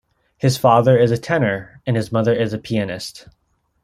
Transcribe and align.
His 0.39 0.57
father 0.57 0.97
is 0.97 1.11
a 1.11 1.17
tenor, 1.19 1.79
and 1.85 1.95
his 1.95 2.11
mother 2.11 2.33
is 2.33 2.53
a 2.53 2.57
pianist. 2.57 3.27